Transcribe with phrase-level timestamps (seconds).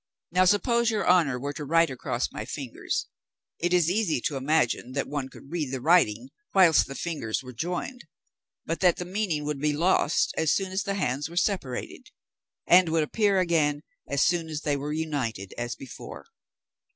[0.31, 3.05] Now suppose your honour were to write across my fingers,
[3.59, 7.53] it is easy to imagine that one could read the writing whilst the fingers were
[7.53, 8.05] joined,
[8.65, 12.07] but that the meaning would be lost as soon as the hands were separated,
[12.65, 16.25] and would appear again as soon as they were united as before.